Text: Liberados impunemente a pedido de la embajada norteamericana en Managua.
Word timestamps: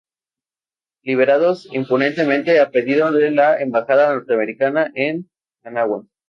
Liberados 1.03 1.67
impunemente 1.73 2.59
a 2.59 2.71
pedido 2.71 3.11
de 3.11 3.29
la 3.29 3.61
embajada 3.61 4.11
norteamericana 4.11 4.91
en 4.95 5.29
Managua. 5.63 6.07